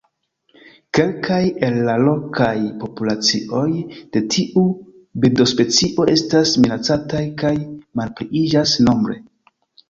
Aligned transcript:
Kelkaj 0.97 1.41
el 1.65 1.75
la 1.89 1.97
lokaj 2.07 2.53
populacioj 2.83 3.65
de 4.17 4.23
tiu 4.37 4.63
birdospecio 5.27 6.07
estas 6.15 6.55
minacataj 6.65 7.23
kaj 7.45 7.53
malpliiĝas 8.03 8.75
nombre. 8.91 9.21